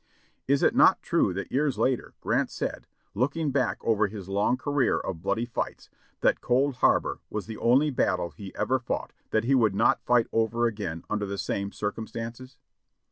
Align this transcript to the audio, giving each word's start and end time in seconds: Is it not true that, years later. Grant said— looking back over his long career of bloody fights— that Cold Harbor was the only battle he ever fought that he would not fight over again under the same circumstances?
Is 0.47 0.63
it 0.63 0.73
not 0.73 1.03
true 1.03 1.31
that, 1.35 1.51
years 1.51 1.77
later. 1.77 2.15
Grant 2.21 2.49
said— 2.49 2.87
looking 3.13 3.51
back 3.51 3.77
over 3.83 4.07
his 4.07 4.27
long 4.27 4.57
career 4.57 4.97
of 4.97 5.21
bloody 5.21 5.45
fights— 5.45 5.91
that 6.21 6.41
Cold 6.41 6.77
Harbor 6.77 7.19
was 7.29 7.45
the 7.45 7.57
only 7.57 7.91
battle 7.91 8.31
he 8.31 8.51
ever 8.55 8.79
fought 8.79 9.13
that 9.29 9.43
he 9.43 9.53
would 9.53 9.75
not 9.75 10.01
fight 10.01 10.25
over 10.33 10.65
again 10.65 11.03
under 11.07 11.27
the 11.27 11.37
same 11.37 11.71
circumstances? 11.71 12.57